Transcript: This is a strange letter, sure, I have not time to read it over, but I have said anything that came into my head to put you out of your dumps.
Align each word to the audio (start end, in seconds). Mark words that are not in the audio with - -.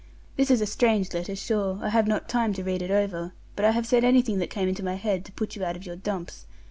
This 0.35 0.49
is 0.49 0.61
a 0.61 0.65
strange 0.65 1.13
letter, 1.13 1.35
sure, 1.35 1.77
I 1.79 1.89
have 1.89 2.07
not 2.07 2.27
time 2.27 2.53
to 2.53 2.63
read 2.63 2.81
it 2.81 2.89
over, 2.89 3.33
but 3.55 3.65
I 3.65 3.69
have 3.69 3.85
said 3.85 4.03
anything 4.03 4.39
that 4.39 4.49
came 4.49 4.67
into 4.67 4.81
my 4.83 4.95
head 4.95 5.23
to 5.25 5.31
put 5.31 5.55
you 5.55 5.63
out 5.63 5.75
of 5.75 5.85
your 5.85 5.95
dumps. 5.95 6.47